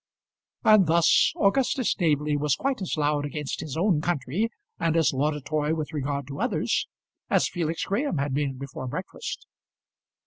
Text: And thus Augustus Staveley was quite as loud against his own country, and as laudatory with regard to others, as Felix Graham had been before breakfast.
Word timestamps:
And 0.63 0.87
thus 0.87 1.31
Augustus 1.39 1.91
Staveley 1.91 2.35
was 2.35 2.55
quite 2.55 2.81
as 2.81 2.97
loud 2.97 3.23
against 3.23 3.59
his 3.59 3.77
own 3.77 4.01
country, 4.01 4.49
and 4.79 4.97
as 4.97 5.13
laudatory 5.13 5.73
with 5.73 5.93
regard 5.93 6.25
to 6.29 6.41
others, 6.41 6.87
as 7.29 7.47
Felix 7.47 7.83
Graham 7.83 8.17
had 8.17 8.33
been 8.33 8.57
before 8.57 8.87
breakfast. 8.87 9.45